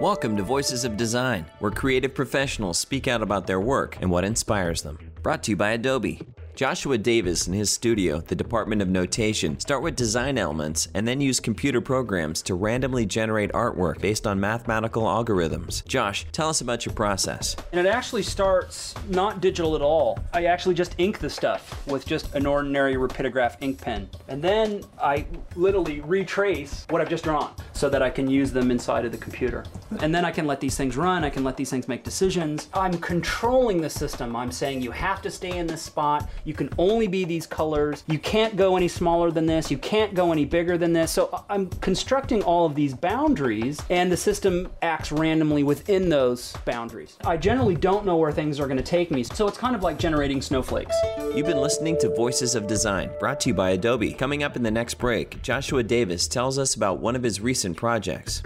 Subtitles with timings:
[0.00, 4.24] Welcome to Voices of Design, where creative professionals speak out about their work and what
[4.24, 4.98] inspires them.
[5.22, 6.22] Brought to you by Adobe.
[6.54, 11.20] Joshua Davis and his studio, the Department of Notation, start with design elements and then
[11.20, 15.86] use computer programs to randomly generate artwork based on mathematical algorithms.
[15.86, 17.54] Josh, tell us about your process.
[17.72, 20.18] And it actually starts not digital at all.
[20.32, 24.08] I actually just ink the stuff with just an ordinary rapidograph ink pen.
[24.28, 25.26] And then I
[25.56, 29.16] literally retrace what I've just drawn so that I can use them inside of the
[29.16, 29.64] computer.
[30.00, 32.68] And then I can let these things run, I can let these things make decisions.
[32.74, 34.36] I'm controlling the system.
[34.36, 36.28] I'm saying you have to stay in this spot.
[36.44, 38.04] You can only be these colors.
[38.06, 39.70] You can't go any smaller than this.
[39.70, 41.10] You can't go any bigger than this.
[41.10, 47.16] So I'm constructing all of these boundaries and the system acts randomly within those boundaries.
[47.24, 49.22] I generally don't know where things are going to take me.
[49.24, 50.94] So it's kind of like generating snowflakes.
[51.34, 54.12] You've been listening to Voices of Design, brought to you by Adobe.
[54.12, 57.69] Coming up in the next break, Joshua Davis tells us about one of his recent
[57.74, 58.42] projects.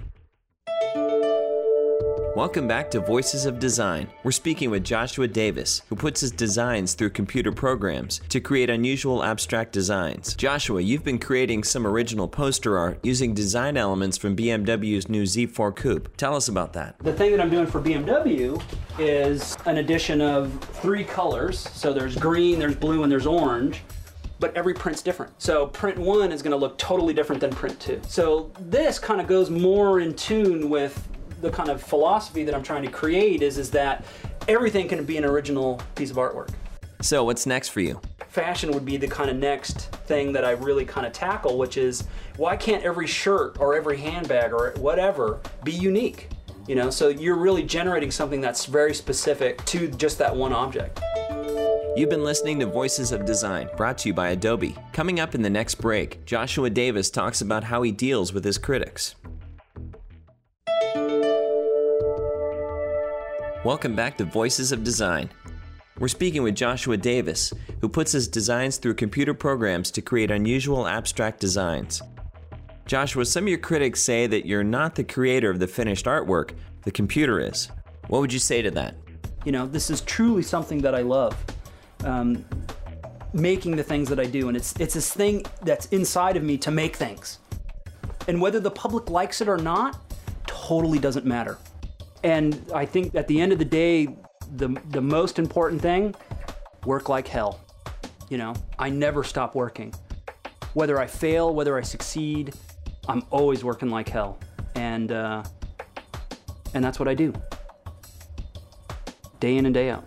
[2.36, 4.08] Welcome back to Voices of Design.
[4.24, 9.22] We're speaking with Joshua Davis, who puts his designs through computer programs to create unusual
[9.22, 10.34] abstract designs.
[10.34, 15.76] Joshua, you've been creating some original poster art using design elements from BMW's new Z4
[15.76, 16.16] Coupe.
[16.16, 16.98] Tell us about that.
[16.98, 18.60] The thing that I'm doing for BMW
[18.98, 21.60] is an addition of three colors.
[21.60, 23.82] So there's green, there's blue, and there's orange
[24.44, 25.32] but every print's different.
[25.40, 27.98] So print one is gonna look totally different than print two.
[28.06, 31.08] So this kind of goes more in tune with
[31.40, 34.04] the kind of philosophy that I'm trying to create is, is that
[34.46, 36.50] everything can be an original piece of artwork.
[37.00, 37.98] So what's next for you?
[38.28, 41.78] Fashion would be the kind of next thing that I really kind of tackle, which
[41.78, 42.04] is
[42.36, 46.28] why can't every shirt or every handbag or whatever be unique?
[46.68, 51.00] You know, so you're really generating something that's very specific to just that one object.
[51.96, 54.74] You've been listening to Voices of Design, brought to you by Adobe.
[54.92, 58.58] Coming up in the next break, Joshua Davis talks about how he deals with his
[58.58, 59.14] critics.
[63.64, 65.30] Welcome back to Voices of Design.
[66.00, 70.88] We're speaking with Joshua Davis, who puts his designs through computer programs to create unusual
[70.88, 72.02] abstract designs.
[72.86, 76.54] Joshua, some of your critics say that you're not the creator of the finished artwork,
[76.82, 77.68] the computer is.
[78.08, 78.96] What would you say to that?
[79.44, 81.36] You know, this is truly something that I love.
[82.04, 82.44] Um,
[83.32, 86.56] making the things that I do, and it's it's this thing that's inside of me
[86.58, 87.40] to make things.
[88.28, 89.98] And whether the public likes it or not,
[90.46, 91.58] totally doesn't matter.
[92.22, 94.08] And I think at the end of the day,
[94.56, 96.14] the, the most important thing,
[96.86, 97.60] work like hell.
[98.30, 99.92] You know, I never stop working.
[100.72, 102.54] Whether I fail, whether I succeed,
[103.08, 104.38] I'm always working like hell.
[104.74, 105.44] And, uh,
[106.72, 107.32] and that's what I do.
[109.38, 110.04] Day in and day out.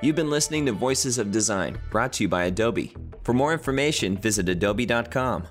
[0.00, 2.94] You've been listening to Voices of Design, brought to you by Adobe.
[3.24, 5.48] For more information, visit adobe.com.